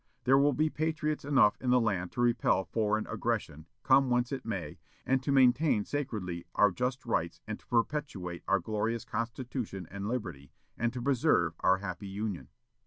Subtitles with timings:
[0.23, 4.43] There will be patriots enough in the land to repel foreign aggression, come whence it
[4.43, 10.07] may, and to maintain sacredly our just rights and to perpetuate our glorious constitution and
[10.07, 12.47] liberty, and to preserve our happy Union."